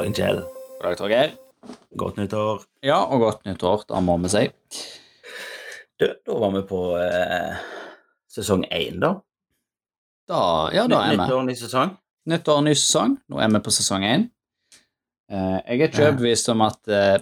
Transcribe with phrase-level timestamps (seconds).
[0.00, 0.40] dagen, Kjell.
[0.80, 1.32] God dag, Torgeir.
[2.00, 2.62] Godt nyttår.
[2.86, 4.46] Ja, og godt nyttår, da må vi si.
[6.00, 7.58] Du, da var vi på eh,
[8.32, 9.18] sesong én, da.
[10.30, 11.20] Da, ja, da er vi.
[11.20, 11.92] Nyttår, ny sesong.
[12.32, 13.18] Nyttår, ny sesong.
[13.28, 14.28] Nå er vi på sesong én.
[15.28, 17.20] Eh, jeg er ikke overbevist om at eh,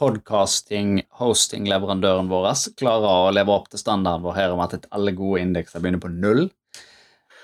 [0.00, 5.40] podcasting, hosting-leverandøren vår klarer å leve opp til standarden vår her om at alle gode
[5.46, 6.50] indekser begynner på null.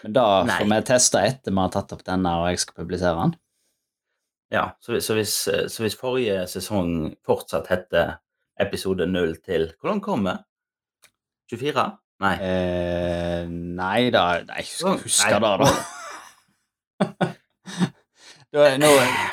[0.05, 0.59] Men da Nei.
[0.59, 3.41] får vi teste etter vi har tatt opp denne og jeg skal publisere den.
[4.51, 8.17] Ja, så, så, hvis, eh, så hvis forrige sesong fortsatt heter
[8.61, 10.35] episode 0 til Hvor langt kom vi?
[11.55, 11.85] 24?
[12.21, 12.33] Nei.
[12.45, 15.05] Eh, nei da Nei, jeg skal Nei.
[15.07, 15.71] huske det, da.
[18.51, 18.89] Da nå,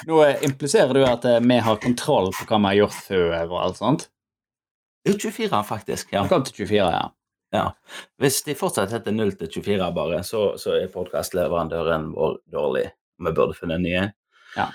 [0.06, 3.56] nå impliserer du at eh, vi har kontroll på hva vi har gjort før og
[3.64, 4.04] alt sånt?
[5.08, 6.12] Jo, 24, faktisk.
[6.14, 6.22] ja.
[6.30, 7.08] Kom til 24, ja.
[7.56, 7.64] ja.
[8.22, 12.86] Hvis de fortsatt heter 0 til 24 bare, så, så er podkastleverandøren vår dårlig.
[13.18, 14.14] Vi burde funnet en ny en.
[14.54, 14.68] Ja.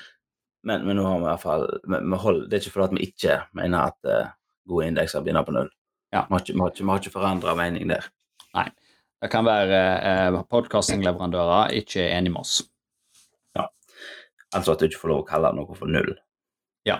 [0.64, 2.98] Men, men nå har vi i hvert fall vi, vi holder, Det er ikke fordi
[2.98, 4.28] vi ikke mener at uh,
[4.70, 5.70] gode indekser begynner på null.
[6.14, 6.26] Ja.
[6.28, 8.06] Vi har ikke, vi har ikke, vi har ikke forandra mening der.
[8.54, 8.68] Nei.
[9.22, 12.56] Det kan være eh, podkastingleverandører ikke er enig med oss.
[13.54, 13.68] Ja.
[14.50, 16.10] Altså at du ikke får lov å kalle noe for null.
[16.88, 16.96] Ja.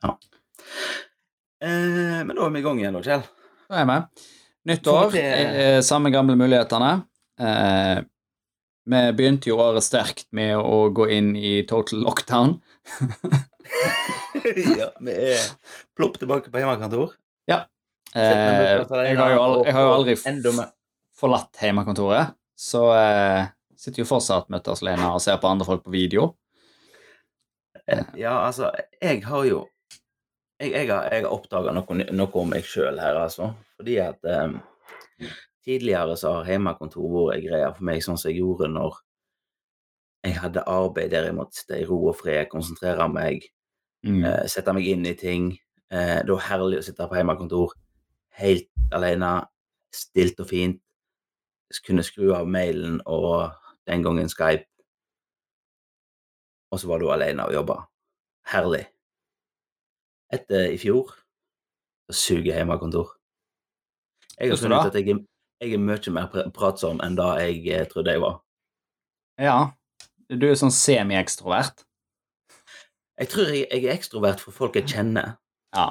[0.00, 0.14] ja.
[1.62, 3.26] Eh, men da er vi i gang igjen, da, Kjell.
[3.68, 3.98] Da er vi.
[4.72, 6.92] Nytt år, vi- eh, samme gamle mulighetene.
[7.38, 8.00] Eh,
[8.88, 12.56] vi begynte jo året sterkt med å gå inn i total lockdown.
[14.80, 15.42] ja, vi er
[15.96, 17.14] plopp tilbake på hjemmekontor.
[18.14, 20.16] Eh, jeg, har jo aldri, har jo aldri
[21.16, 25.84] forlatt hjemmekontoret, så eh, sitter jo fortsatt møter oss Lena og ser på andre folk
[25.86, 26.32] på video.
[28.16, 28.70] Ja, altså,
[29.02, 29.66] jeg har jo
[30.62, 33.48] Jeg, jeg har, jeg har oppdaga noe, noe om meg sjøl her, altså.
[33.80, 35.32] Fordi at eh,
[35.66, 39.00] tidligere så har hjemmekontor vært ei greie for meg, sånn som jeg gjorde når
[40.24, 43.42] jeg hadde arbeid der jeg måtte sitte i ro og fred, konsentrere meg,
[44.04, 44.24] Mm.
[44.24, 45.52] eh, sette meg inn i ting.
[45.90, 47.72] Eh, det var herlig å sitte på hjemmekontor
[48.34, 49.46] helt alene,
[49.94, 50.80] stilt og fint.
[51.86, 53.52] Kunne skru av mailen og
[53.86, 54.66] den gangen Skype.
[56.72, 57.76] Og så var du alene og jobba.
[58.46, 58.86] Herlig.
[60.32, 61.12] Etter i fjor
[62.10, 63.12] så suger hjemmekontor.
[64.40, 65.26] Jeg har funnet ut at jeg
[65.62, 68.40] jeg er mye mer pratsom enn det jeg eh, trodde jeg var.
[69.38, 69.70] Ja,
[70.38, 71.84] du er sånn semi-ekstrovert.
[73.20, 75.36] Jeg tror jeg, jeg er ekstrovert for folk jeg kjenner.
[75.74, 75.90] Ja.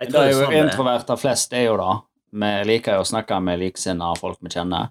[0.00, 2.00] Jeg Det er jo samme- introverter flest er jo da.
[2.32, 4.90] Vi liker jo å snakke med liksinnede folk vi kjenner.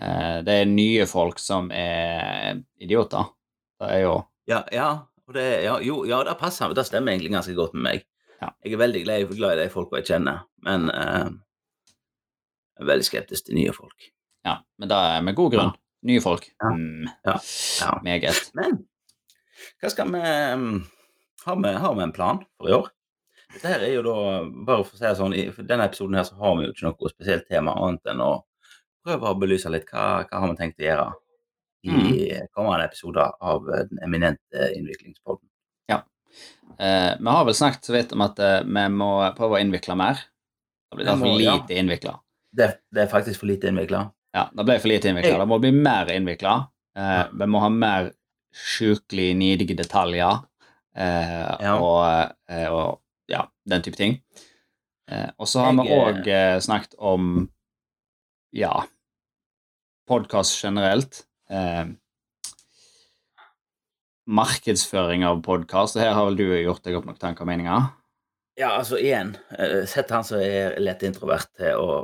[0.00, 3.24] Eh, Det er nye folk som er idioter.
[3.80, 5.02] Det er jo Ja, ja,
[5.32, 6.72] det, ja, jo, ja, det passer.
[6.74, 8.04] Det stemmer egentlig ganske godt med meg.
[8.40, 8.50] Ja.
[8.64, 11.24] Jeg er veldig glad, glad i de folka jeg kjenner, men eh,
[12.78, 14.10] jeg er veldig skeptisk til nye folk.
[14.44, 15.74] Ja, men det er med god grunn.
[16.06, 16.46] Nye folk.
[16.58, 16.70] Ja.
[16.74, 18.00] Mm, Ja.
[18.04, 18.50] meget.
[18.54, 18.84] Men
[19.80, 20.20] hva skal vi
[21.44, 22.88] Har vi, har vi en plan for i år?
[23.54, 24.16] Dette her er jo da,
[24.66, 26.84] bare for å si det sånn, i denne episoden her så har vi jo ikke
[26.84, 28.32] noe spesielt tema annet enn å
[29.06, 31.06] prøve å belyse litt hva, hva har vi tenkt å gjøre
[31.88, 31.94] i
[32.52, 35.48] kommende episoder av den eminente innviklingspodden.
[36.78, 39.96] Eh, vi har vel snakket så vidt om at eh, vi må prøve å innvikle
[39.98, 40.20] mer.
[40.90, 41.80] Det blir for lite ja.
[41.82, 42.14] innvikla.
[42.54, 44.06] Det, det er faktisk for lite innvikla.
[44.38, 45.38] Ja, det ble for lite innvikla.
[45.42, 46.54] Det må bli mer innvikla.
[46.98, 48.12] Eh, vi må ha mer
[48.54, 50.38] sjukelig nidige detaljer
[50.96, 51.74] eh, Ja.
[51.78, 53.00] og, eh, og
[53.30, 54.18] ja, den type ting.
[55.10, 57.48] Eh, og så har Jeg, vi eh, òg eh, snakket om
[58.56, 58.72] ja
[60.08, 61.24] podkast generelt.
[61.50, 61.90] Eh,
[64.28, 65.96] markedsføring av podkast.
[66.00, 67.88] Her har vel du gjort deg opp noen tanker og meninger?
[68.58, 69.36] Ja, altså igjen,
[69.86, 71.98] sett han som er lett introvert til å,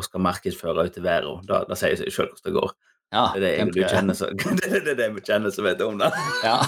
[0.00, 1.42] å skal markedsføre ut til verden.
[1.48, 2.72] Da, da sier seg sjøl hvordan det går.
[3.10, 5.66] Ja, Det er det jeg og du kjenner som det, er det vi kjenner som
[5.66, 6.10] vet om det.
[6.46, 6.58] Ja.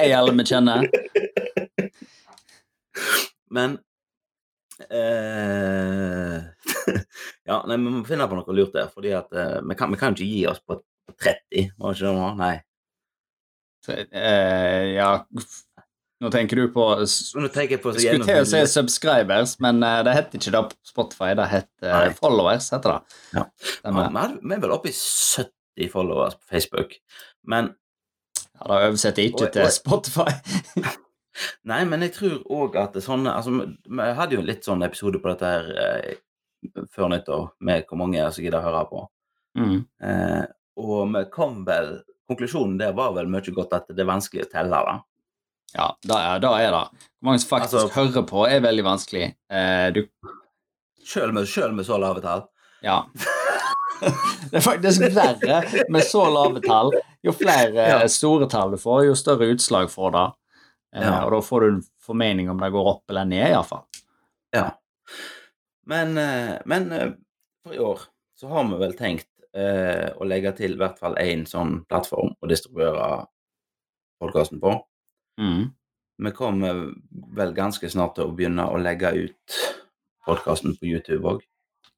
[0.00, 0.88] Hei, alle vi kjenner.
[3.52, 3.76] Men
[4.88, 6.40] eh,
[7.48, 8.90] Ja, nei, vi må finne på noe lurt der.
[8.90, 12.00] fordi at eh, vi, kan, vi kan ikke gi oss på, på 30, må vi
[12.00, 12.32] ikke det?
[12.42, 12.54] Nei.
[13.82, 15.12] Så, eh, ja
[16.22, 19.82] Nå tenker du på Nå tenker jeg på så Skulle til å si subscribers, men
[19.82, 21.32] eh, det heter ikke det på Spotify.
[21.38, 22.12] Det heter Nei.
[22.18, 23.16] followers, heter det.
[23.34, 23.44] Ja.
[23.82, 26.94] Ja, vi er- Vi er vel oppe i 70 followers på Facebook.
[27.44, 27.72] Men
[28.62, 29.70] Ja, det oversetter ikke Oi, til.
[29.74, 30.30] Spotify.
[31.72, 34.62] Nei, men jeg tror òg at det sånne altså, Vi vi hadde jo en litt
[34.68, 36.16] sånn episode på dette her eh,
[36.94, 39.00] før nyttår, med hvor mange som gidder å høre på.
[39.58, 39.78] Mm.
[40.06, 40.44] Eh,
[40.78, 41.96] og vi kom vel
[42.30, 44.94] Konklusjonen der var vel mye godt at det er vanskelig å telle, da.
[45.74, 46.82] Ja, da er, da er det.
[47.22, 49.28] Hvor mange som faktisk Altså- hører på, er veldig vanskelig.
[49.50, 50.02] Eh, du
[51.04, 52.44] Sjøl med, med så lave tall.
[52.82, 53.02] Ja.
[54.50, 55.60] Det er faktisk verre
[55.94, 56.90] med så lave tall
[57.22, 57.98] jo flere Ja.
[58.10, 60.24] store tall du får, jo større utslag får det.
[60.96, 61.24] Eh, Ja.
[61.24, 63.84] Og da får du en formening om det går opp eller ned, iallfall.
[64.52, 64.70] Ja.
[65.86, 67.12] Men, eh, men eh,
[67.64, 68.00] for i år
[68.38, 72.34] så har vi vel tenkt eh, å legge til i hvert fall én sånn plattform
[72.42, 73.26] å distribuere
[74.20, 74.74] podkasten på.
[75.40, 75.70] Mm.
[76.22, 76.82] Vi kommer
[77.36, 79.60] vel ganske snart til å begynne å legge ut
[80.26, 81.46] podkasten på YouTube òg.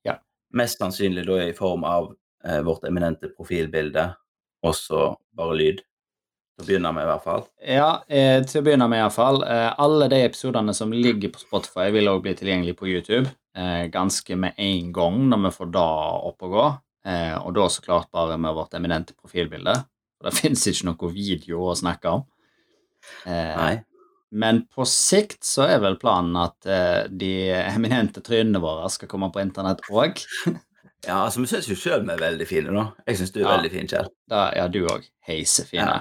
[0.06, 0.19] Ja.
[0.56, 2.12] Mest sannsynlig da i form av
[2.46, 4.06] eh, vårt eminente profilbilde,
[4.64, 5.82] og så bare lyd.
[6.54, 7.46] Til å begynne med, i hvert fall.
[7.66, 9.42] Ja, eh, til å begynne med iallfall.
[9.42, 13.26] Eh, alle de episodene som ligger på Spotify, vil også bli tilgjengelig på YouTube
[13.56, 15.88] eh, ganske med en gang når vi får det
[16.31, 16.66] opp og gå.
[17.10, 19.76] Eh, og da så klart bare med vårt eminente profilbilde.
[20.19, 22.25] For det fins ikke noe video å snakke om.
[23.26, 23.74] Eh, Nei.
[24.32, 29.30] men på sikt så er vel planen at eh, de eminente trynene våre skal komme
[29.34, 30.22] på internett òg.
[31.04, 32.82] Ja, altså, vi syns jo sjøl vi er veldig fine, da.
[33.04, 33.56] Jeg syns du er Ja.
[33.58, 34.06] veldig fin, Kjell.
[34.32, 35.02] Ja, du òg.
[35.28, 35.98] Heisefine.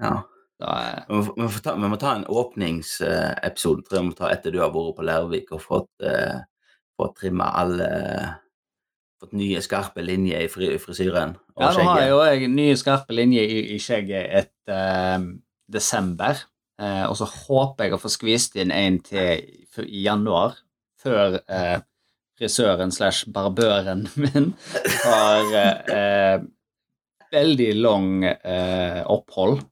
[0.00, 0.12] Ja.
[0.56, 4.08] Da er- Vi må, vi, må ta, vi må ta en åpningsepisode, tror jeg vi
[4.08, 6.38] må ta etter du har vært på Lærvik og fått, eh,
[6.96, 7.90] fått trimma alle
[9.20, 10.48] Fått nye, skarpe linjer i
[10.80, 14.72] frisyren og Ja, nå har jeg jo jeg nye skarpe linjer i, i skjegget etter
[14.72, 15.28] eh,
[15.72, 16.38] desember.
[16.80, 20.58] Eh, og så håper jeg å få skvist inn en til i januar,
[21.00, 21.78] før eh,
[22.36, 24.50] frisøren slash barbøren min
[25.04, 26.44] har eh, eh,
[27.32, 29.62] veldig lang eh, opphold.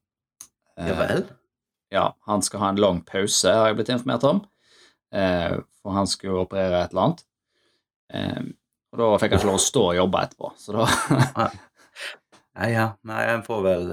[0.79, 1.25] Eh, Ja vel?
[1.95, 4.41] ja, han skal ha en lang pause, har jeg blitt informert om.
[5.15, 7.21] Eh, for han skulle operere et eller annet.
[8.15, 8.41] Eh,
[8.95, 11.47] og da fikk han ikke lov å stå og jobbe etterpå, så da
[12.55, 12.89] Nei, ja.
[13.07, 13.89] Nei, en får vel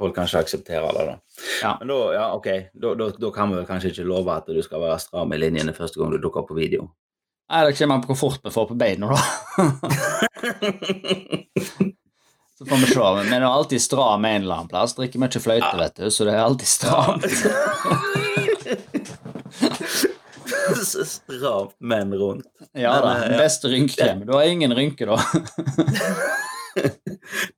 [0.00, 1.14] vel kanskje aksepterer det, da.
[1.62, 1.76] Ja.
[1.80, 2.48] Men da, ja, ok.
[2.72, 5.76] Da, da, da kan vi kanskje ikke love at du skal være stram i linjene
[5.76, 6.80] første gang du dukker opp på video.
[7.52, 9.18] Nei, det kommer an på hvor fort vi får på beina, da.
[12.58, 13.00] Så får vi se.
[13.00, 14.94] Men vi er alltid stram en eller annen plass.
[14.94, 17.24] Drikker mye fløyte, vet du, så det er alltid stramt.
[20.84, 22.46] Stramt, men rundt.
[22.72, 23.14] Ja da.
[23.14, 23.38] Den eh, ja.
[23.42, 24.26] Beste rynkekremen.
[24.26, 25.20] Du har ingen rynker, da.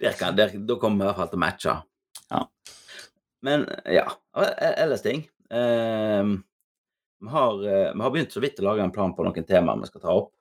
[0.00, 1.74] Der kan, der, da kommer vi i hvert fall til å matche.
[2.30, 2.42] Ja.
[3.46, 4.06] Men ja,
[4.36, 5.26] e- ellers ting.
[5.50, 6.42] Ehm,
[7.20, 9.78] vi, har, eh, vi har begynt så vidt å lage en plan på noen temaer
[9.80, 10.32] vi skal ta opp.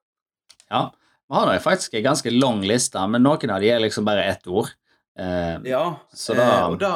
[0.70, 0.88] Ja.
[1.30, 4.48] Vi har faktisk en ganske lang liste, men noen av de er liksom bare ett
[4.48, 4.70] ord.
[5.18, 6.94] Eh, Ja, Så da- eh, og da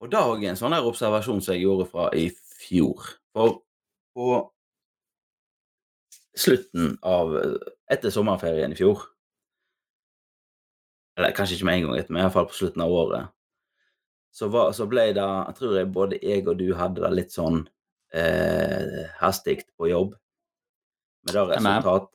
[0.00, 3.02] og da òg en sånn der observasjon som jeg gjorde fra i fjor.
[3.34, 3.60] For
[4.16, 4.50] på
[6.36, 7.34] slutten av
[7.90, 9.02] Etter sommerferien i fjor
[11.18, 13.28] Eller kanskje ikke med en gang etter, men iallfall på slutten av året.
[14.30, 17.34] Så, var, så ble det Jeg tror jeg både jeg og du hadde det litt
[17.34, 17.64] sånn
[18.14, 20.14] eh, hastig på jobb.
[21.26, 22.08] Med det resultat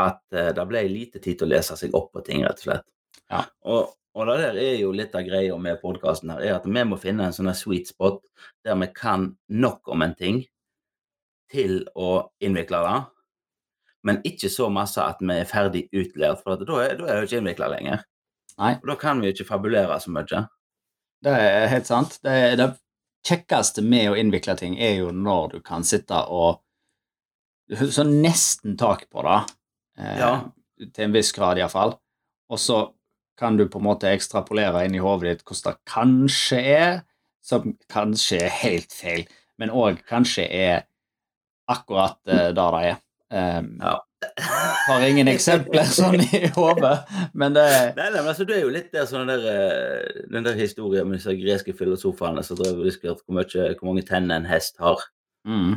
[0.00, 2.66] at eh, det ble lite tid til å lese seg opp på ting, rett og
[2.68, 2.86] slett.
[3.32, 3.42] Ja.
[3.68, 6.84] Og, og det der er jo litt av greia med podkasten her, er at vi
[6.88, 8.22] må finne en sånn sweet spot
[8.64, 10.42] der vi kan nok om en ting
[11.52, 12.96] til å innvikle det,
[14.08, 17.28] men ikke så masse at vi er ferdig utlært, for da er, da er jo
[17.28, 18.02] ikke innvikla lenger.
[18.58, 18.74] Nei.
[18.80, 20.42] Og da kan vi jo ikke fabulere så mye.
[21.22, 22.18] Det er helt sant.
[22.24, 22.68] Det, det
[23.26, 26.60] kjekkeste med å innvikle ting er jo når du kan sitte og
[27.72, 29.36] Så nesten tak på det,
[29.98, 30.32] eh, Ja.
[30.92, 31.94] til en viss grad iallfall,
[32.50, 32.92] og så
[33.38, 37.02] kan du på en måte ekstrapolere inn i hodet ditt hvordan det kanskje er,
[37.42, 39.24] som kanskje er helt feil,
[39.58, 40.84] men òg kanskje er
[41.70, 42.98] akkurat eh, det det er.
[43.32, 43.98] Um, Ja.
[44.86, 46.94] Har ingen eksempler sånn i hodet,
[47.38, 47.64] men det
[47.96, 51.08] Nei, nei, men altså, du er jo litt der sånn der, eh, den der historien
[51.08, 54.78] med disse greske filosofene som drev og diskuterte hvor, mye- hvor mange tenner en hest
[54.82, 55.02] har.
[55.48, 55.76] mm,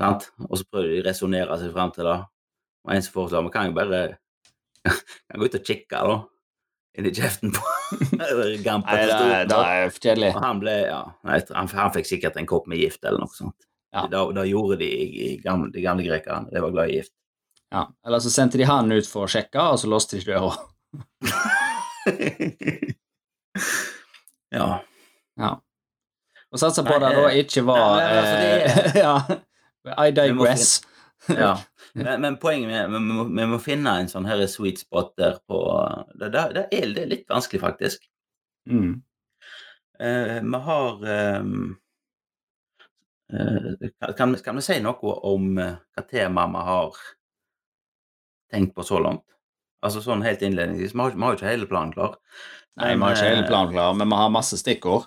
[0.00, 0.30] Sant?
[0.50, 2.16] Og så prøvde de å resonnere seg frem til det.
[2.86, 4.00] Og en som foreslår vi kan jo bare
[4.86, 6.16] kan gå ut og kikke, da.
[6.96, 7.62] Inn i kjeften på
[8.66, 10.30] gampa Nei, det, er- det er for kjedelig.
[10.36, 13.32] Og han ble, ja, nei, han, han fikk sikkert en kopp med gift eller noe
[13.36, 13.56] sånt.
[13.96, 14.04] Ja.
[14.12, 16.50] Da, da gjorde de i, i gamle, de gamle grekerne.
[16.52, 17.12] De var glad i gift.
[17.70, 20.52] Ja, Eller så sendte de han ut for å sjekke, og så låste de døra.
[24.56, 24.68] ja.
[25.36, 25.50] Ja.
[26.52, 29.14] Og satsa på Nei, det da eh, ikke var nei, men altså, det eh, Ja.
[30.06, 30.76] I digress.
[31.28, 31.56] ja.
[31.96, 35.38] Men, men poenget med vi må, vi må finne en sånn her sweet spot der
[35.48, 35.56] på
[36.12, 38.02] Det, det, det, er, det er litt vanskelig, faktisk.
[38.68, 38.98] Mm.
[39.96, 41.06] Uh, vi har
[41.40, 41.54] um,
[43.32, 47.00] uh, kan, kan vi si noe om hva tema vi har
[48.52, 49.24] tenkt på så langt?
[49.84, 50.94] Altså sånn helt innledningsvis.
[50.96, 52.16] Vi har, vi har jo ikke hele planen klar.
[52.80, 55.06] Nei, vi har ikke hele planen klar, men vi har masse stikkord.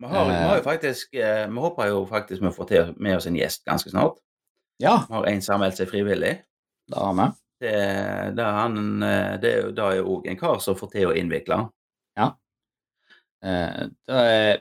[0.00, 3.18] Vi har, vi har jo faktisk eh, Vi håper jo faktisk vi får til med
[3.18, 4.16] oss en gjest ganske snart.
[4.80, 6.38] Ja, Vi har en som har meldt seg frivillig.
[6.88, 7.26] det har vi.
[7.60, 7.72] Det,
[8.38, 11.10] det, han, eh, det, er jo- det er jo òg en kar som får til
[11.10, 11.58] å innvikle.
[12.16, 12.30] Ja.
[13.44, 14.60] Eh, det er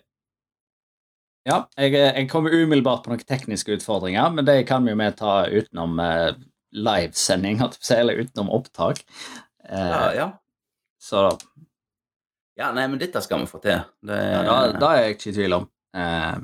[1.47, 5.07] Ja, jeg, jeg kommer umiddelbart på noen tekniske utfordringer, men det kan vi jo vi
[5.17, 6.33] ta utenom eh,
[6.75, 7.61] livesending,
[7.95, 9.01] eller utenom opptak.
[9.65, 10.27] Eh, Ja, ja.
[11.01, 11.29] Så
[12.59, 13.79] ja, nei, men dette skal vi få til.
[14.03, 15.65] Det, ja, da, da er jeg ikke i tvil om.
[15.95, 16.37] Eh,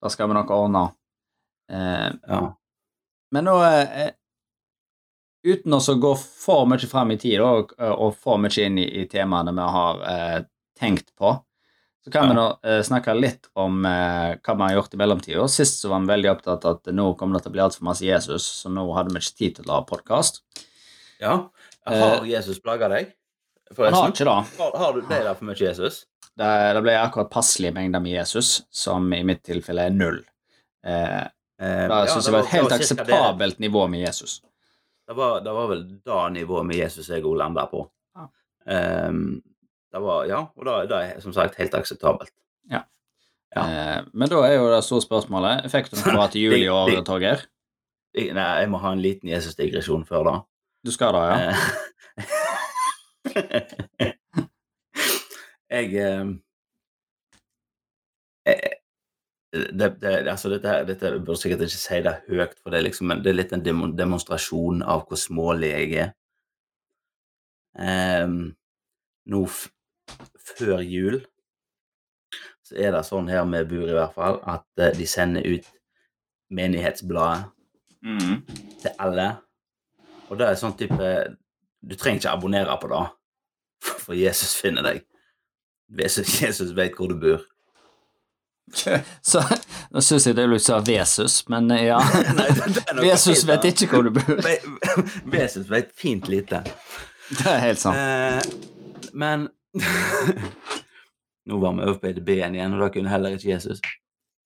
[0.00, 0.84] da skal vi nok ordne.
[1.70, 2.40] Eh, ja.
[3.34, 4.10] Men nå eh,
[5.40, 9.06] Uten å gå for mye fram i tid og, og for mye inn i, i
[9.08, 10.40] temaene vi har eh,
[10.76, 11.30] tenkt på,
[12.04, 15.46] så kan vi nå eh, snakke litt om eh, hva vi har gjort i mellomtida.
[15.52, 17.88] Sist så var vi veldig opptatt av at nå kommer det til å bli altfor
[17.90, 20.42] masse Jesus, så nå hadde vi ikke tid til å lage podkast.
[21.20, 21.38] ja.
[21.90, 23.14] Har Jesus plaga deg?
[23.72, 23.94] Forresten?
[23.96, 24.58] Han har ikke det.
[24.60, 26.02] Har, har du, ble det for mye Jesus?
[26.38, 30.20] Det, det ble akkurat passelige mengder med Jesus, som i mitt tilfelle er null.
[30.86, 31.24] Eh,
[31.60, 33.62] Eh, da ja, syns det jeg var et helt det var akseptabelt det.
[33.66, 34.38] nivå med Jesus.
[35.08, 37.82] Det var, det var vel da nivået med Jesus jeg òg landa på.
[38.16, 38.28] Ja.
[38.72, 39.42] Ehm,
[39.90, 42.32] det var, ja, og da, det er som sagt helt akseptabelt.
[42.70, 42.82] Ja.
[43.56, 46.68] Eh, men da er jo det store spørsmålet Fikk du noe bra til jul i
[46.78, 47.46] år, Det- Torgeir?
[48.14, 50.32] Nei, jeg må ha en liten Jesus-digresjon før da.
[50.86, 51.34] Du skal da, ja?
[51.50, 51.56] Eh,
[55.70, 56.26] jeg, eh,
[58.46, 58.58] jeg
[59.52, 62.84] det, det, altså dette, dette jeg burde sikkert ikke si det høyt, for det er,
[62.86, 63.64] liksom, det er litt en
[63.98, 66.12] demonstrasjon av hvor smålig jeg er.
[67.82, 68.36] Ehm,
[69.30, 69.40] nå
[70.56, 71.20] før jul
[72.70, 75.66] så er det sånn her vi bor i hvert fall, at eh, de sender ut
[76.54, 77.48] menighetsbladet
[78.02, 78.38] Mm.
[78.80, 79.26] til alle.
[80.30, 81.08] Og det er sånn type
[81.84, 83.00] Du trenger ikke abonnere på det,
[84.04, 85.02] for Jesus finner deg.
[85.98, 87.42] Jesus, Jesus vet hvor du bor.
[89.26, 89.42] Så
[89.90, 91.98] Nå syns jeg det er litt sånn Vesus, men eh, ja.
[92.38, 92.48] Nei,
[93.02, 94.40] Vesus vet ikke hvor du bor.
[95.32, 96.62] Vesus vet fint lite.
[97.30, 97.96] Det er helt sant.
[97.98, 99.48] Eh, men
[101.46, 103.80] Nå var vi over på EDB-en igjen, og da kunne heller ikke Jesus.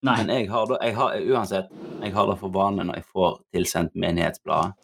[0.04, 0.19] Nei.
[0.21, 1.71] Men jeg har, da, jeg har uansett
[2.04, 4.75] jeg har det for vane når jeg får tilsendt menighetsbladet.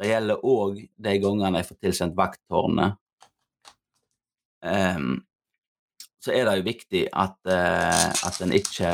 [0.00, 2.96] Det gjelder òg de gangene jeg får tilsendt Vakttårnet.
[4.60, 5.24] Um,
[6.20, 8.92] så er det jo viktig at, uh, at en ikke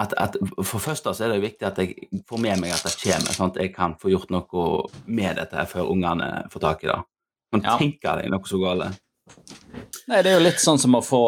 [0.00, 2.74] at, at For det første så er det jo viktig at jeg får med meg
[2.74, 4.66] at det kommer, sånn at jeg kan få gjort noe
[5.06, 7.00] med dette før ungene får tak i det.
[7.50, 7.76] Kan Ja.
[7.78, 8.90] tenke deg noe så gale.
[10.10, 11.20] Nei, det er jo litt sånn som å få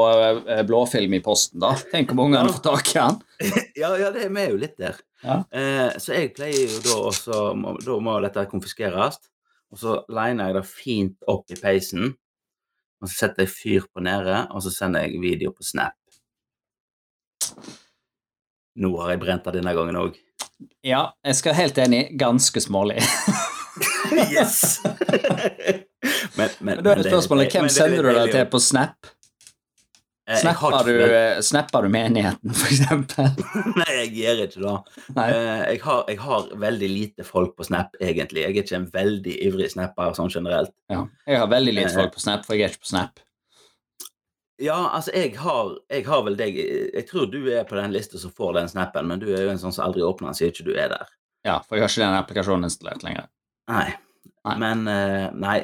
[0.48, 1.74] eh, blåfilm i posten, da.
[1.92, 3.20] Tenk om ungene får tak i den.
[3.82, 4.98] Ja, ja, det er vi jo litt der.
[5.22, 5.36] Ja.
[5.54, 7.38] Eh, så jeg pleier jo da også
[7.86, 9.18] Da må dette konfiskeres.
[9.72, 12.10] Og så liner jeg det fint opp i peisen.
[13.02, 15.96] Og så setter jeg fyr på nede, og så sender jeg video på Snap.
[18.78, 20.18] Nå har jeg brent det denne gangen òg.
[20.86, 22.04] Ja, jeg skal helt enig.
[22.20, 23.00] Ganske smålig.
[24.32, 24.80] yes!
[26.36, 29.10] men, men, Men da er det spørsmålet hvem sender du deg til på Snap?
[30.30, 31.22] Eh, Snapper du, ikke det.
[31.32, 33.32] eh, snapper du menigheten, for eksempel?
[33.80, 34.74] Nei, jeg gjør ikke det.
[35.18, 38.44] Eh, jeg, har, jeg har veldig lite folk på Snap, egentlig.
[38.44, 40.70] Jeg er ikke en veldig ivrig snapper sånn generelt.
[40.92, 41.02] Ja.
[41.26, 41.98] Jeg har veldig lite Eh.
[41.98, 43.18] folk på Snap, for jeg er ikke på Snap.
[44.62, 48.20] Ja, altså, jeg har, jeg har vel deg Jeg tror du er på den lista
[48.22, 50.52] som får den snappen, men du er jo en sånn som aldri åpner den, sier
[50.54, 51.08] ikke du er der.
[51.42, 53.26] Ja, for jeg har ikke den applikasjonen installert lenger.
[53.70, 53.88] Nei.
[54.42, 54.56] Nei.
[54.58, 55.58] Men uh, nei.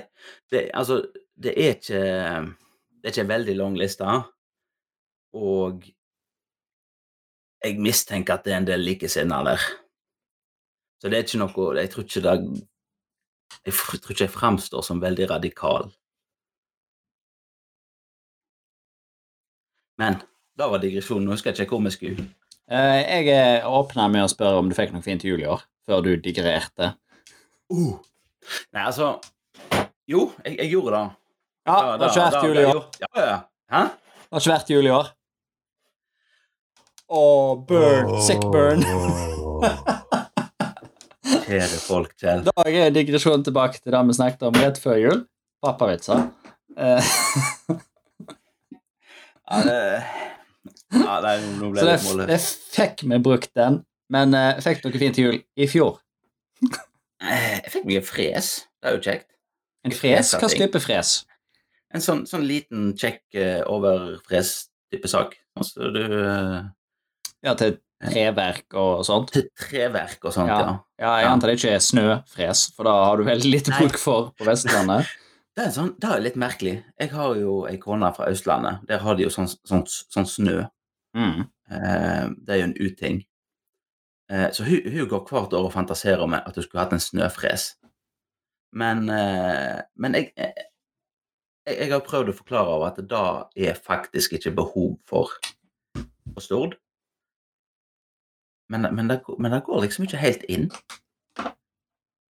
[0.51, 1.03] Det, altså,
[1.35, 2.03] det er ikke
[2.99, 4.07] Det er ikke en veldig lang liste.
[5.39, 5.85] Og
[7.65, 9.69] jeg mistenker at det er en del likesinnede der.
[10.99, 12.67] Så det er ikke noe Jeg tror ikke det
[13.67, 15.91] Jeg tror ikke jeg framstår som veldig radikal.
[19.99, 20.21] Men
[20.59, 21.27] da var digresjonen.
[21.27, 22.29] Nå husker jeg ikke hvor vi skulle.
[22.71, 26.05] Eh, Jeg åpna med å spørre om du fikk noe fint jul i år, før
[26.07, 26.93] du digrerte.
[27.73, 27.99] Uh.
[28.73, 29.19] Nei, altså
[30.09, 31.09] Jo, jeg, jeg gjorde det.
[31.69, 32.83] Ja, det har ikke vært jul i år.
[33.03, 33.39] Ja, ja.
[33.69, 33.83] Hæ?
[33.89, 35.11] Det har ikke vært jul i år.
[37.09, 37.23] Å,
[37.69, 38.15] burn.
[38.25, 38.85] Sick burn.
[41.49, 42.45] Kjære folk, kjære.
[42.49, 45.21] Da er digresjonen tilbake til det vi snakket om rett før jul.
[45.65, 46.27] Pappavitser.
[46.79, 47.13] Eh,
[49.49, 50.05] Ja, det,
[50.93, 52.37] ja, det, nå ble Så det det,
[52.75, 53.81] fikk vi brukt den.
[54.13, 55.99] Men uh, fikk dere fint til jul i fjor?
[57.23, 58.53] Eh, Jeg fikk mye fres.
[58.79, 59.29] Det er jo kjekt.
[59.87, 60.33] En fres?
[60.37, 61.13] Hva slipper type fres?
[61.95, 65.39] En sånn, sånn liten, kjekk uh, overfres-type sak.
[65.59, 66.59] Altså du eh,
[67.47, 69.33] Ja, til treverk og sånt?
[69.35, 70.59] Til treverk og sånt, Ja.
[70.61, 70.75] ja.
[71.01, 74.31] Ja, jeg antar det ikke er snøfres, for da har du veldig lite bruk for
[74.39, 75.09] på Vestlandet.
[75.59, 76.73] Det er, sånn, det er litt merkelig.
[77.03, 78.85] Jeg har jo ei kone fra Østlandet.
[78.87, 80.61] Der har de jo sånn, sånn, sånn snø.
[81.19, 81.41] Mm.
[81.67, 83.17] Det er jo en uting.
[84.31, 87.01] Eh, så hun, hun går hvert år og fantaserer om at hun skulle hatt en
[87.01, 87.71] snøfres.
[88.77, 90.53] Men, eh, men jeg, jeg,
[91.69, 93.23] jeg, jeg har prøvd å forklare over at det da
[93.57, 95.33] er faktisk ikke behov for
[96.35, 96.77] på Stord.
[98.69, 100.67] Men, men, det, men det går liksom ikke helt inn.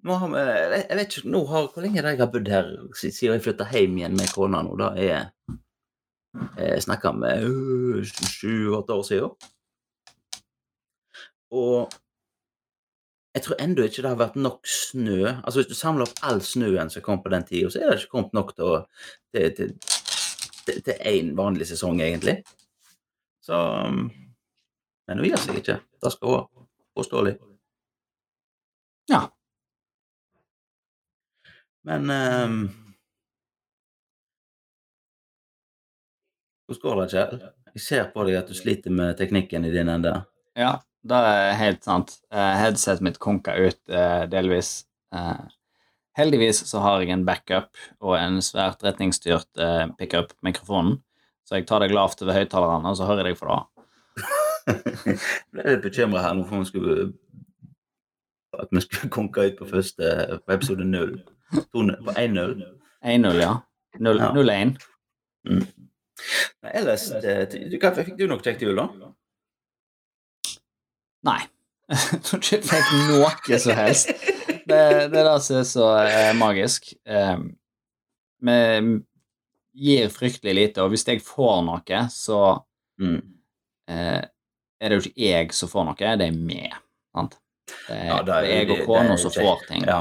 [0.07, 2.69] Nå har vi, jeg jeg vet ikke nå har, Hvor lenge jeg har bodd her
[2.95, 4.77] si- siden jeg flytta hjem igjen med kona nå?
[4.79, 5.33] Da er
[6.63, 9.35] jeg snakka med øh, sju-åtte år siden.
[11.55, 11.93] Og
[13.37, 15.21] jeg tror ennå ikke det har vært nok snø.
[15.31, 18.01] Altså Hvis du samler opp all snøen som kom på den tida, så er det
[18.01, 18.55] ikke kommet nok
[20.67, 22.41] til én vanlig sesong, egentlig.
[23.45, 23.55] Så
[23.87, 24.09] um,
[25.09, 25.79] Men hun gir seg ikke.
[26.03, 26.41] Det skal ha.
[26.99, 27.37] Påståelig.
[29.09, 29.23] Ja.
[31.89, 32.59] Men um,
[36.69, 37.41] Hvordan går det, Kjell?
[37.79, 40.19] Jeg ser på deg at du sliter med teknikken i din ende.
[40.59, 40.75] Ja,
[41.09, 42.17] det er helt sant.
[42.33, 44.85] Eh, Headsetet mitt konka ut eh, delvis.
[45.15, 45.41] Eh,
[46.19, 47.71] heldigvis så har jeg en backup
[48.03, 50.99] og en svært retningsstyrt eh, pickup på mikrofonen,
[51.47, 53.59] så jeg tar deg lavt over høyttalerne, og så hører jeg deg for da.
[54.69, 55.19] Jeg
[55.55, 57.09] ble litt bekymra her nå for skulle
[58.59, 60.11] at vi skulle konke ut på første
[60.45, 61.15] på episode null.
[61.73, 62.59] To På 1-0.
[63.07, 63.53] 1-0, ja.
[64.03, 64.33] 0 Ja.
[64.35, 64.75] 0-1.
[66.75, 67.37] Ellers det,
[67.71, 68.89] du, hva, Fikk du noe kjekt jul, da?
[71.27, 71.41] Nei.
[71.89, 74.11] Jeg fikk noe som helst.
[74.69, 76.91] Det, det er det som er så eh, magisk.
[77.09, 77.39] Eh,
[78.45, 78.57] vi
[79.79, 82.41] gir fryktelig lite, og hvis jeg får noe, så
[82.99, 83.21] Mm.
[83.89, 84.25] eh,
[84.83, 86.57] er det jo ikke jeg som får noe, det er vi.
[87.15, 87.37] Sant?
[87.87, 89.85] Det er, Ja, det er- det er jeg og kona som får ting.
[89.87, 90.01] Ja.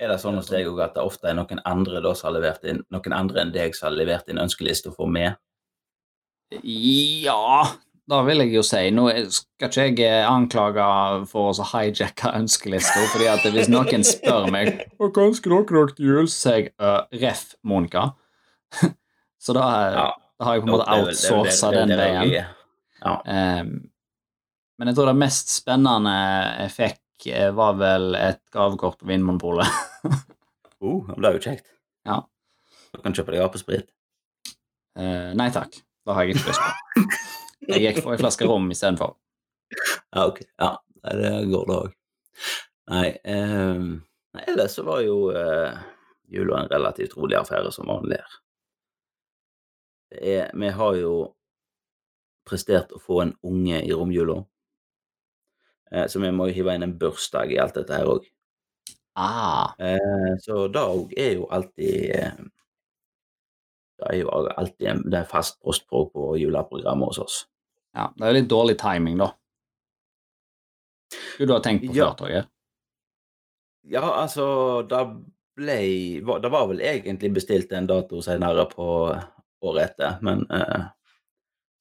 [0.00, 2.40] Er det sånn hos deg òg at det ofte er noen andre da som har
[2.40, 5.36] levert inn, noen andre enn deg som har levert inn ønskelista få med?
[6.64, 7.66] Ja,
[8.08, 8.84] da vil jeg jo si.
[8.94, 10.84] Nå er- skal ikke jeg eh, anklage
[11.30, 16.28] for å hijacke ønskelista, fordi at hvis noen spør meg «Hva ønsker dere til jul,
[16.30, 17.54] så sier jeg uh, ref.
[17.66, 18.12] Monica.
[19.42, 20.06] så da, er- Ja.
[20.38, 22.32] da har jeg på en måte er er outsourca er den veien.
[22.42, 22.54] er.
[23.02, 23.16] Ja.
[23.26, 23.74] Ehm,
[24.78, 26.14] men jeg tror det mest spennende
[26.60, 29.66] jeg fikk, eh, var vel et gavekort på Vinmonopolet.
[30.84, 31.70] Oh, det ble jo kjekt.
[32.04, 32.18] Ja.
[32.92, 33.86] Du kan kjøpe deg apesprit.
[34.92, 37.06] Uh, nei takk, det har jeg ikke lyst på.
[37.68, 39.16] Jeg gikk for en flaske rom istedenfor.
[40.14, 40.40] Ja, ok.
[40.62, 40.68] Ja,
[41.10, 41.94] det går det òg.
[42.92, 45.74] Nei, eh, nei, ellers så var jo eh,
[46.30, 48.36] jula en relativt rolig affære som vanlig her.
[50.22, 51.14] Er, vi har jo
[52.46, 54.38] prestert å få en unge i romjula,
[55.90, 58.30] eh, så vi må jo hive inn en bursdag i alt dette her òg.
[59.16, 62.32] Ah, Eh, så det òg er jo alltid eh,
[64.12, 67.36] er jo alltid en, det er fast post på, på juleprogrammet hos oss.
[67.96, 69.30] ja, det er litt dårlig timing, da.
[71.34, 72.12] Skulle du ha tenkt på Ja.
[72.18, 72.46] før,
[73.88, 75.00] Ja, altså, det
[75.56, 78.86] ble var- Det var vel egentlig bestilt en dato senere på
[79.62, 80.84] året etter, men eh,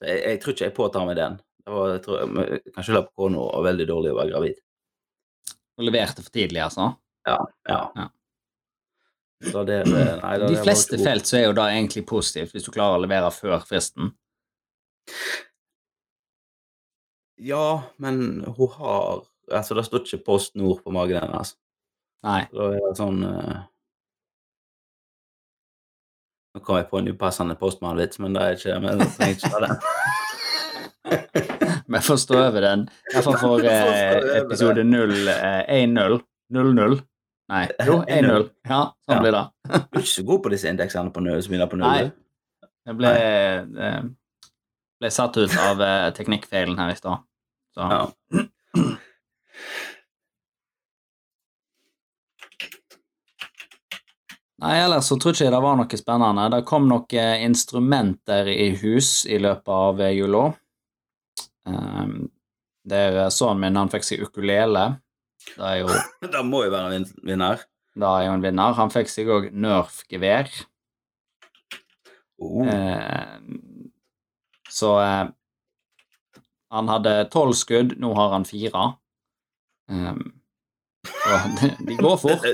[0.03, 1.37] jeg, jeg tror ikke jeg påtar meg den.
[1.65, 2.19] Det var, jeg tror,
[2.51, 4.55] jeg kan skylde på kona og veldig dårlig å være gravid.
[5.77, 6.95] Og leverte for tidlig, altså?
[7.27, 7.39] Ja.
[7.67, 7.91] ja.
[7.95, 8.07] Ja.
[9.43, 9.81] Så det,
[10.23, 13.31] nei, de fleste felt så er jo da egentlig positivt, hvis du klarer å levere
[13.35, 14.13] før fristen.
[17.35, 21.51] Ja, men hun har Altså, det står ikke Post Nord på magen hennes.
[22.25, 22.47] Nei.
[22.49, 23.59] Da er det sånn uh...
[26.55, 29.51] Nå kom jeg på en upassende postmannvits, men det er ikke Men jeg trenger ikke
[29.53, 29.75] ta den.
[31.85, 32.87] Vi får stå over den.
[33.11, 36.17] I hvert fall for eh, episode 0, eh, 1-0.
[36.57, 36.97] 0-0.
[37.51, 38.47] Nei, jo, 1-0.
[38.65, 39.21] Ja, sånn Ja.
[39.21, 39.43] blir det.
[39.91, 41.89] Du er ikke så god på disse indeksene på null, som begynner på null.
[41.89, 42.69] Nei.
[42.85, 43.11] Jeg ble,
[43.85, 44.01] eh,
[45.01, 47.25] ble satt ut av eh, teknikkfeilen her i stad.
[47.75, 48.03] Så Ja.
[54.63, 56.45] Nei, ellers så tror ikke jeg det var noe spennende.
[56.53, 60.45] Det kom noen instrumenter i hus i løpet av eh, jula.
[61.67, 62.29] Um,
[62.87, 64.85] der eh, sønnen min han fikk seg ukulele.
[65.53, 65.89] Det er jo,
[66.33, 67.63] Det må jo være en vinner.
[67.95, 68.77] det er jo en vinner.
[68.79, 70.51] Han fikk seg òg Nerf-gevær.
[72.41, 72.67] Oh.
[72.67, 73.37] Eh,
[74.69, 75.27] så eh,
[76.75, 78.89] han hadde tolv skudd, nå har han fire.
[79.87, 82.49] Så de, de går fort.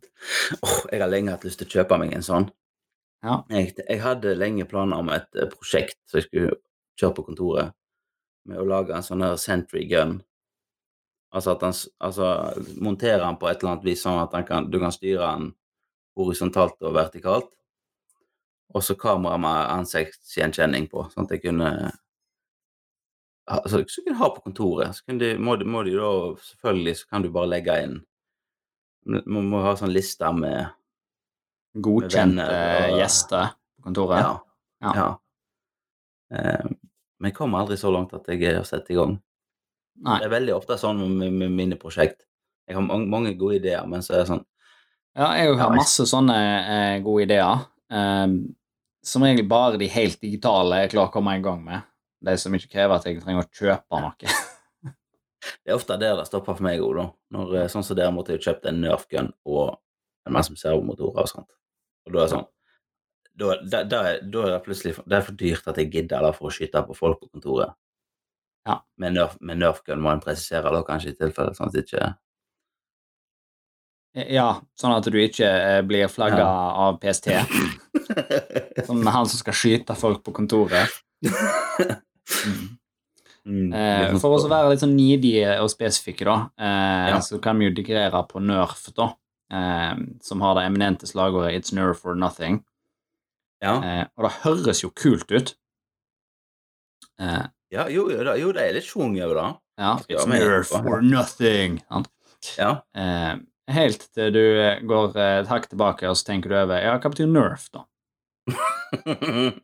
[0.64, 2.48] oh, jeg har lenge hatt lyst til å kjøpe meg en sånn.
[3.24, 3.42] Ja.
[3.52, 6.56] Jeg, jeg hadde lenge planer om et eh, prosjekt som jeg skulle
[7.00, 7.74] kjøre på kontoret,
[8.48, 10.20] med å lage en sånn her Sentry gun.
[11.32, 12.26] Altså at han altså,
[12.82, 15.52] monterer den på et eller annet vis sånn at han kan, du kan styre den
[16.18, 17.50] horisontalt og vertikalt.
[18.74, 21.70] Og så kamera med ansiktsgjenkjenning på, sånn at jeg kunne
[23.50, 24.94] ha- så, kunne jeg ha på kontoret.
[24.98, 26.10] Så de, må, de, må de da
[26.52, 27.96] Selvfølgelig så kan du bare legge inn
[29.26, 30.68] må, må ha sånn liste med
[31.80, 32.44] Godkjente
[32.90, 34.20] og- gjester på kontoret?
[34.20, 34.36] Ja.
[34.82, 34.92] Ja.
[34.96, 35.08] ja.
[36.36, 36.64] Eh,
[37.20, 39.18] men jeg kommer aldri så langt at jeg har sett i gang.
[40.00, 40.18] Nei.
[40.20, 42.24] Det er veldig ofte sånn med, med mine prosjekt.
[42.68, 44.44] Jeg har mange, gode ideer, men så er det sånn
[45.18, 47.66] Ja, jeg har jeg- masse sånne eh, gode ideer.
[47.90, 48.26] Eh,
[49.02, 51.82] som regel bare de helt digitale jeg klarer å komme i gang med.
[52.22, 54.14] De som ikke krever at jeg trenger å kjøpe noe.
[55.64, 57.06] Det er ofte der det stopper for meg òg, da.
[57.32, 59.78] Når, eh, sånn som dere måtte jo kjøpt en Nerf gun og
[60.26, 61.48] en masse servomotorer og sånt.
[62.06, 62.46] Og da er det sånn
[63.40, 66.50] da, da, da, da er det plutselig det er for dyrt at jeg gidder for
[66.50, 67.72] å skyte på folk på kontoret.
[68.66, 68.80] Ja.
[69.00, 72.10] Med Nerf, med nerfgun må en presisere da kanskje i tilfelle sånn at ikke
[74.34, 76.70] Ja, sånn at du ikke eh, blir flagga Ja.
[76.88, 77.30] av PST.
[78.86, 80.88] Som han som skal skyte folk på kontoret.
[82.46, 82.76] Mm.
[83.46, 87.20] Mm, Eh, for å være litt sånn nidige og spesifikke, da, eh, Ja.
[87.24, 89.14] så kan vi jo digrere på Nerf, da.
[89.50, 92.62] Eh, som har det eminente slagordet 'It's Nerf or nothing'.
[93.62, 95.54] Ja, Eh, og det høres jo kult ut.
[97.70, 99.48] Eh, ja jo, jo, da- jo, det er litt schwung over det.
[99.78, 101.80] ja, It's Nerf or nothing.
[101.90, 102.02] Ja.
[102.58, 102.70] Ja.
[102.96, 103.36] Eh,
[103.74, 106.98] helt til du eh, går eh, et hakk tilbake, og så tenker du over Ja,
[106.98, 107.84] hva betyr Nerf, da?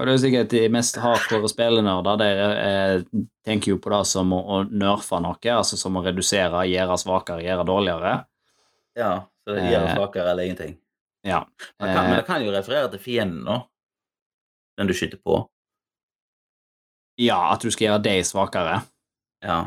[0.00, 3.02] Og det er sikkert de mest hardcore spillenerder dere eh,
[3.44, 7.42] tenker jo på det som å, å nerfe noe, altså som å redusere, gjøre svakere,
[7.44, 8.12] gjøre dårligere.
[8.96, 9.10] ja,
[9.44, 10.78] så det gjør Eh, svakere eller ingenting.
[11.26, 11.42] Ja.
[11.80, 13.58] Men, kan, men Eh, det kan jo referere til fienden, da.
[14.80, 15.42] Den du skyter på.
[17.20, 18.80] Ja, at du skal gjøre deg svakere.
[19.44, 19.60] Ja.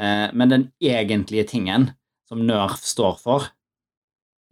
[0.00, 1.92] Eh, men den egentlige tingen
[2.28, 3.50] som NERF står for,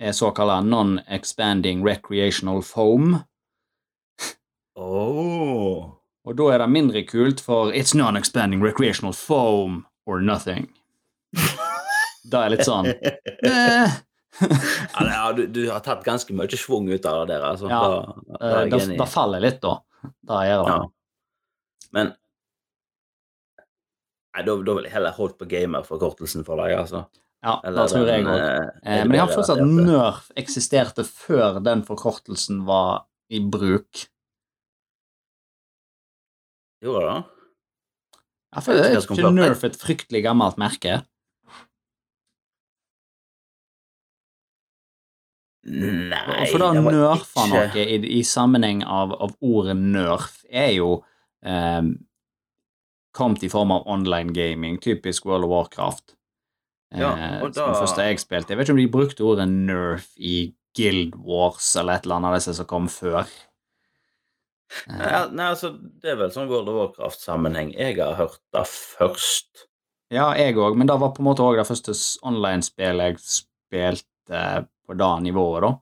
[0.03, 3.19] er såkalla non-expanding recreational foam.
[4.79, 5.99] Oh.
[6.23, 10.71] Og da er det mindre kult, for it's non-expanding recreational foam or nothing.
[12.33, 13.95] Da er litt sånn eh,
[14.41, 17.69] ja, du, du har tatt ganske mye schwung ut av det der, altså.
[17.69, 19.75] Ja, da, da eh, Da, jeg faller litt, da.
[20.29, 20.77] Da gjør jeg det.
[20.77, 21.02] Ja.
[21.93, 22.15] Men
[24.33, 27.03] Nei, da, da vil jeg heller holdt på gamer-forkortelsen for deg, altså.
[27.45, 28.39] Ja, Eller det tror jeg òg.
[28.41, 29.67] eh, Eh, men jeg har fortsatt at.
[29.69, 34.07] NERF eksisterte før den forkortelsen var i bruk.
[36.83, 37.19] Gjorde det?
[38.55, 39.33] Ja, for det Jeg er ikke.
[39.37, 41.03] NERF et fryktelig gammelt merke?
[45.65, 51.05] Nei, For da nerfa ikke- noe i, i sammenheng av, av ordet nerf er jo
[53.13, 56.15] kommet i form av online gaming, typisk World of Warcraft.
[56.95, 58.49] Eh, Ja, og Som da- Som første jeg spilte.
[58.51, 62.29] Jeg vet ikke om de brukte ordet nerf i Guild Wars eller et eller annet
[62.29, 63.27] av disse som kom før.
[64.89, 65.69] Eh, Nei, nei, altså,
[66.01, 67.75] det er vel sånn World of Warcraft-sammenheng.
[67.77, 69.67] Jeg har hørt det først.
[70.11, 71.93] Ja, jeg òg, men det var på en måte òg det første
[72.25, 75.73] online-spillet jeg spilte på det nivået, da.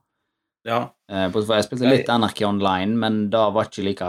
[0.65, 0.79] Ja.
[1.07, 4.03] Eh, jeg spilte litt Anarchy Online, men det var ikke like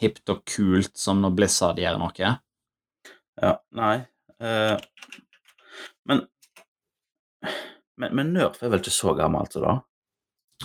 [0.00, 2.32] hipt og kult som når Blizzard gjør noe.
[3.40, 3.96] ja nei.
[4.40, 4.76] uh,
[6.08, 6.24] men,
[8.00, 9.78] men Men Nerf er vel ikke så gammelt da?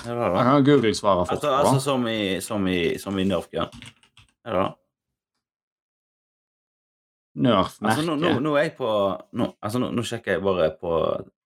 [0.04, 0.42] Er det det?
[0.44, 3.72] kan Google svare fort Altså, altså som i, som i, som i Nerf Gun?
[4.46, 4.74] Er det det?
[7.36, 8.90] Nerf-merket Altså, nå, nå, nå er jeg på
[9.36, 10.92] nå, altså, nå, sjekker jeg bare på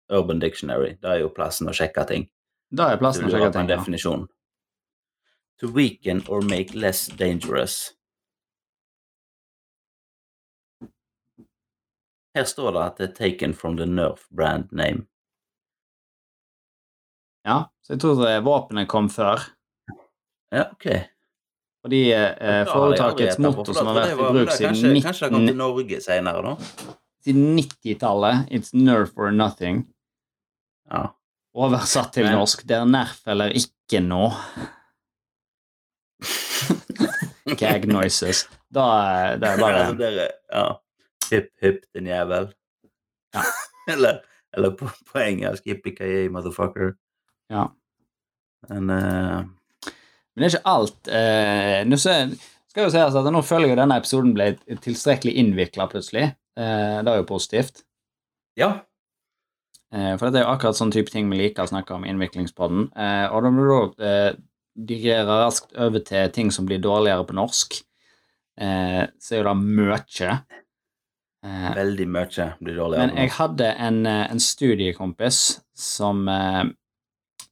[0.10, 0.96] Urban Dictionary.
[1.02, 2.26] Det er jo plassen å sjekke ting.
[2.74, 3.70] Da er plassen å sjekke ting.
[3.70, 3.78] ja.
[3.78, 4.28] definisjon.
[5.60, 7.94] To weaken or make less dangerous.
[12.36, 15.08] Her står det at det er taken from the Nerf brand name.
[17.44, 19.42] Ja, så jeg tror det våpenet kom før.
[20.54, 20.88] Ja, ok.
[21.84, 25.52] Fordi eh, foretakets motto som har vært i bruk siden Kanskje, kanskje det kom 19
[25.52, 26.96] til Norge senere, da?
[27.24, 29.86] siden 90-tallet, It's Nerf or nothing.
[30.90, 31.10] Ja.
[31.56, 34.30] Oversatt til norsk, det er nerf eller ikke nå.
[37.58, 38.46] Gag noises.
[38.74, 40.66] Da er det er bare altså, dere, ja.
[41.30, 42.50] Hipp, hipp, din jævel.
[43.36, 43.46] Ja.
[43.94, 44.20] eller,
[44.58, 46.94] eller på, på engelsk yippee motherfucker.
[47.50, 47.68] Ja.
[48.70, 49.40] Men uh...
[50.36, 51.00] Men det er ikke alt.
[51.10, 52.18] Uh, nå så-
[52.70, 54.52] skal jo sies at Nå føler jeg jo denne episoden ble
[54.86, 56.30] tilstrekkelig innvikla plutselig.
[56.60, 57.84] Uh, det er jo positivt.
[58.58, 58.80] ja.
[59.90, 62.12] Eh, for dette er jo akkurat sånn type ting vi liker å snakke om i
[62.12, 62.92] Innviklingspodden.
[62.94, 63.72] Eh, og da må du
[64.88, 67.80] eh, raskt over til ting som blir dårligere på norsk.
[68.60, 70.32] Eh, så er jo det mye.
[71.46, 73.08] Eh, Veldig mye blir dårligere.
[73.08, 76.64] men jeg hadde en, eh, en studiekompis som eh,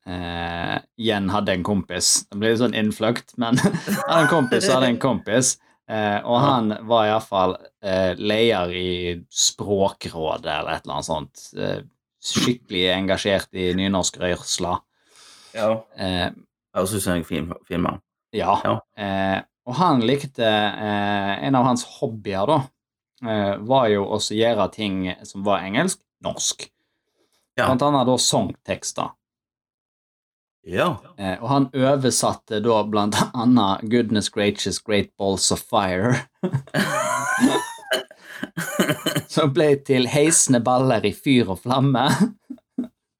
[0.07, 2.25] eh, igjen hadde en kompis.
[2.29, 5.57] Det blir litt sånn innfløkt, men hadde en kompis hadde en kompis.
[5.87, 8.89] Eh, og han var iallfall eh, leder i
[9.31, 11.45] Språkrådet eller et eller annet sånt.
[11.55, 11.79] Eh,
[12.27, 14.73] skikkelig engasjert i nynorsk rørsla.
[15.55, 15.69] Ja.
[16.77, 17.47] Høres ut som en fin,
[17.81, 18.01] mann.
[18.35, 18.59] ja.
[18.63, 18.79] Ja.
[18.97, 22.57] Eh, og han likte eh, En av hans hobbyer, da,
[23.25, 26.67] eh, var jo å gjøre ting som var engelsk, norsk.
[27.57, 27.65] Ja.
[27.65, 29.15] Blant annet da sangtekster.
[30.67, 30.97] Ja.
[31.17, 36.27] Eh, og han oversatte da blant annet 'Goodness gracious great balls of fire',
[39.27, 42.11] som ble til 'Heisende baller i fyr og flamme'.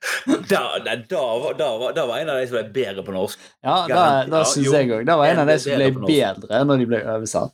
[0.52, 3.40] Da, da, da, da, var- en av de som ble bedre på norsk.
[3.66, 5.06] Ja, Garant- syns jeg òg.
[5.08, 7.54] Det var en av de som ble bedre når de ble oversatt.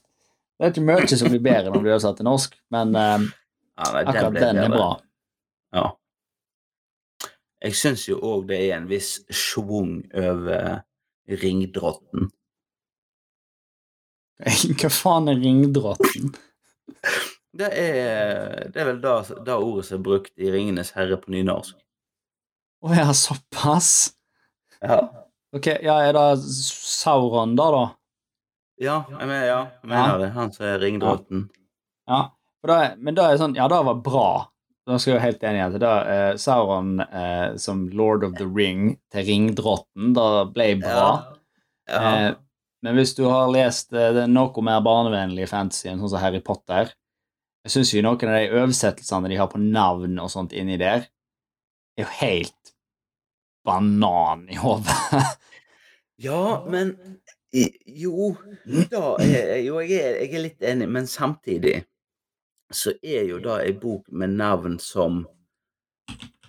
[0.54, 3.26] Det er ikke mye som blir bedre når de blir oversatt til norsk, men um,
[3.74, 4.88] Ja, nei, akkurat den er bra.
[5.74, 5.86] Ja.
[7.64, 10.82] Jeg syns jo òg det er en viss schwung over
[11.42, 12.28] ringdrotten.
[14.80, 16.34] Hva faen er ringdrotten?
[17.54, 21.76] Det er, det er vel da ordet som er brukt i 'Ringenes herre' på nynorsk.
[22.84, 23.90] Å ja, såpass?
[24.84, 24.98] Ja.
[25.56, 27.84] Ok, ja, er det Sauron da, da?
[28.82, 30.30] Ja, jeg mener, ja, jeg mener det.
[30.34, 31.46] Han som er ringdrotten.
[32.10, 32.18] Ja,
[32.68, 34.26] er- men da er det sånn, ja, det var bra.
[34.84, 38.34] Da skal jeg være helt enig i at det eh, Sauron eh, som Lord of
[38.36, 41.06] the Ring til ringdrotten, da ble bra.
[41.88, 42.02] Ja.
[42.02, 42.34] Eh,
[42.84, 46.90] men hvis du har lest eh, noe mer barnevennlige fantasyen, sånn som Harry Potter
[47.64, 51.06] Jeg syns jo noen av de oversettelsene de har på navn og sånt inni der,
[51.96, 52.73] er jo helt
[53.64, 54.94] banan i hodet.
[56.16, 56.94] Ja, men
[57.86, 58.34] Jo,
[58.90, 61.84] da er jo jeg, er, jeg er litt enig, men samtidig
[62.74, 65.24] så er jo da ei bok med navn som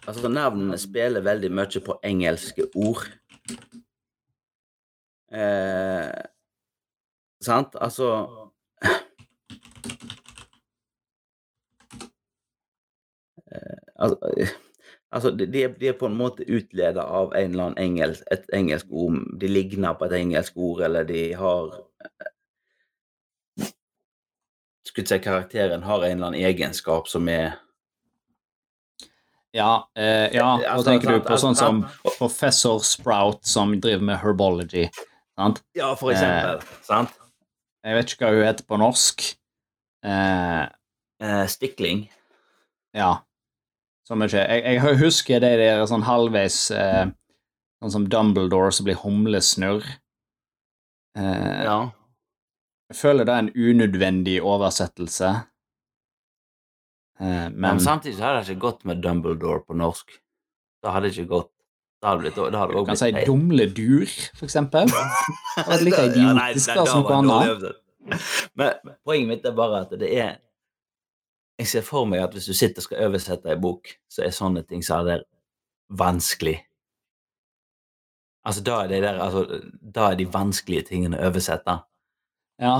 [0.06, 3.08] Altså, navnene spiller veldig mye på engelske ord.
[5.34, 6.12] Eh,
[7.42, 7.74] sant?
[7.82, 8.12] Altså
[13.96, 14.18] altså,
[15.16, 18.90] Altså, de, de, er, på en måte utleda av en eller annen engelsk, et engelsk
[18.92, 19.22] ord.
[19.40, 22.32] De ligner på et engelsk ord, eller de har eh,
[24.86, 27.56] Skulle si karakteren har en eller annen egenskap som er
[29.56, 31.84] Ja, eh, ja hva Altså, tenker du sant, på sånn som
[32.20, 34.90] professor Sprout som driver med herbology.
[35.40, 35.64] Sant?
[35.76, 36.60] Ja, for eksempel.
[36.84, 37.16] sant?
[37.86, 39.30] Jeg vet ikke hva hun heter på norsk.
[40.06, 40.66] Eh,
[41.22, 42.12] Eh, stikling.
[42.92, 43.26] ja.
[44.06, 44.30] Så mye.
[44.30, 47.08] Jeg, jeg husker det der sånn halvveis eh,
[47.84, 49.84] Sånn som Dumbledore som blir humlesnurr.
[51.18, 51.80] Eh, Ja.
[52.92, 55.30] Jeg føler det er en unødvendig oversettelse.
[57.20, 60.12] Eh, Men, men samtidig så hadde det ikke gått med Dumbledore på norsk.
[60.84, 61.52] Det hadde ikke gått.
[62.02, 64.92] Det hadde blitt, det hadde du kan si dumledur, for eksempel.
[64.92, 67.64] Det var like Ja, nei, idiotisk nei, da da som noe annet.
[68.60, 70.36] Men poenget mitt er bare at det er
[71.60, 74.34] Jeg ser for meg at hvis du sitter og skal oversette ei bok, så er
[74.36, 75.24] sånne ting så er
[75.96, 76.58] vanskelig.
[78.46, 79.46] Altså, da er, det der, altså,
[79.96, 81.80] da er de vanskelige tingene å oversette.
[82.62, 82.76] Ja.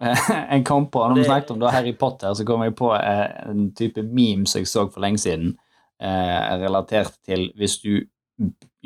[0.52, 3.26] Jeg kom på, Når vi snakket om da Harry Potter, så kom jeg på eh,
[3.50, 5.50] en type meme som jeg så for lenge siden,
[6.00, 8.06] eh, relatert til hvis du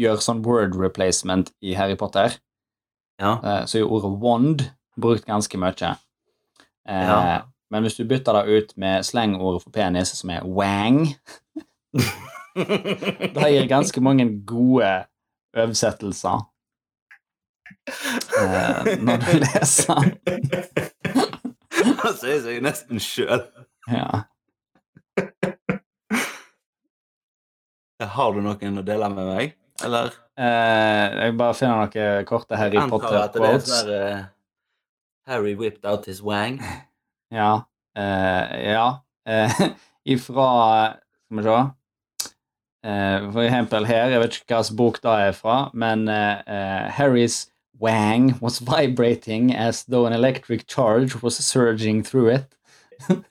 [0.00, 2.34] gjør sånn word replacement i Harry Potter,
[3.22, 3.36] Ja.
[3.38, 4.64] eh, så er ordet wand
[4.98, 5.92] brukt ganske mye.
[6.88, 7.42] Eh, Ja.
[7.72, 11.00] Men hvis du bytter det ut med slengordet for penis, som er wang,
[13.34, 14.90] det gir ganske mange gode
[15.56, 16.44] oversettelser
[18.38, 20.12] eh, når du leser.
[22.04, 23.42] Han sier seg nesten sjøl.
[23.90, 24.22] Ja.
[28.04, 30.12] Har du noen å dele med meg, eller?
[30.38, 34.30] Eh, jeg bare finner noen korte Harry Antar at det er Potter-quotes.
[35.26, 36.60] Harry whipped out his wang.
[37.34, 37.64] Ja.
[37.96, 39.02] Uh, ja.
[39.28, 39.50] Uh,
[40.06, 41.50] ifra Skal vi se.
[42.86, 47.48] uh, for eksempel her, jeg vet ikke hvilken bok det er fra, men Harrys
[47.80, 52.46] wang was vibrating as though an electric charge was surging through it.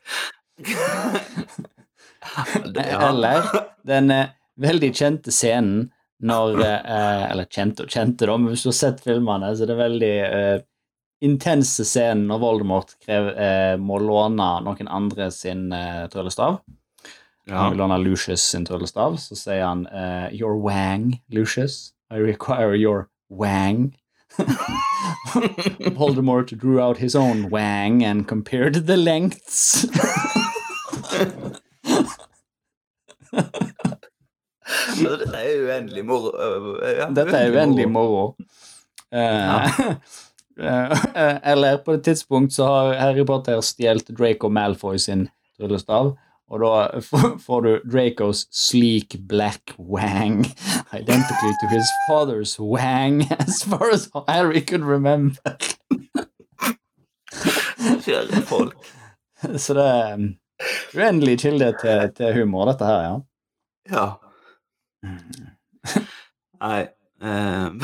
[2.99, 3.43] Eller
[3.87, 4.11] den
[4.59, 5.91] veldig kjente scenen
[6.23, 9.79] når Eller kjente og kjente, da, men hvis du har sett filmene, så er det
[9.79, 10.59] veldig eh,
[11.23, 16.59] intense scenen når Voldemort krev, eh, må låne noen andre sin eh, tryllestav.
[17.47, 17.57] Ja.
[17.57, 21.93] Han vil låne Lucius sin tryllestav, så sier han eh, Your wang, Lucius.
[22.11, 23.95] I require your wang.
[25.97, 29.85] Voldemort drew out his own wang and compared the lengths.
[34.93, 36.31] Dette er uendelig moro.
[36.85, 38.35] ja, Dette er uendelig moro.
[39.13, 39.95] Eh, eh,
[41.51, 46.17] eller på et tidspunkt så har Harry Potter stjålet Draco Malfoy sin tryllestav,
[46.53, 46.99] Og da
[47.45, 50.45] får du Dracos sleek black wang,
[50.93, 55.57] identically to his father's wang, as far as Harry could remember.
[58.03, 58.75] Kjære folk.
[59.57, 60.27] Så det er um,
[60.95, 63.15] uendelig kilde til, til humor, dette her, ja.
[63.91, 64.05] Ja.
[66.63, 66.85] Nei
[67.19, 67.81] ehm,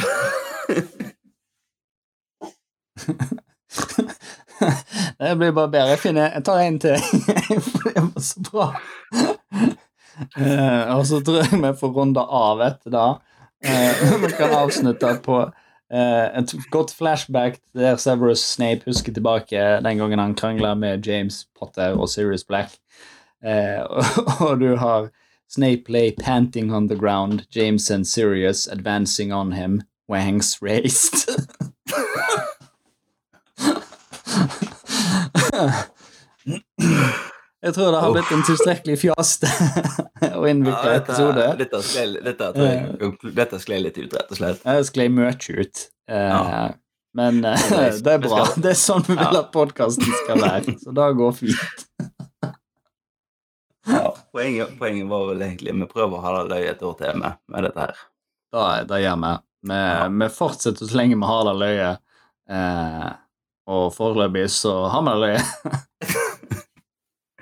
[5.19, 5.93] Det blir bare bedre.
[5.93, 6.97] Jeg, finner, jeg tar en til.
[7.69, 8.67] For det var så bra.
[10.35, 13.09] Uh, og så tror jeg vi får runde av etter det.
[13.65, 20.01] Uh, vi kan avslutte på uh, et godt flashback der Severus Snape husker tilbake den
[20.01, 22.75] gangen han krangla med James Potter og Sirius Black.
[23.39, 24.03] Og,
[24.43, 25.07] og du har
[25.47, 31.29] Snape lay panting on the ground, James and Sirius advancing on him, wangs raised.
[37.59, 39.49] Jeg tror det har blitt en tilstrekkelig fjaste
[40.31, 41.47] og innvikla ja, episode.
[41.59, 44.61] dette, sklei, dette, jeg, dette sklei litt ut, rett og slett.
[44.63, 45.81] Det sklei mye ut.
[46.09, 46.69] Eh, Ja.
[47.17, 47.57] Men eh,
[48.05, 48.43] Det er bra.
[48.55, 49.39] Det er sånn vi vil Ja.
[49.41, 50.75] at podkasten skal være.
[50.79, 51.85] Så det går fint.
[53.89, 57.17] Ja, poenget, poenget var vel egentlig Vi prøver å ha det løye et år til
[57.17, 58.03] med, med dette her.
[58.53, 59.31] Da, det gjør vi.
[59.71, 59.79] Vi,
[60.21, 61.89] vi fortsetter så lenge vi har det løye.
[62.53, 63.09] Eh,
[63.69, 65.37] og foreløpig så har vi det.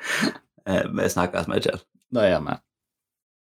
[0.67, 1.79] Eh, Vi snakkes, Michael.
[2.11, 2.55] Det gjør vi.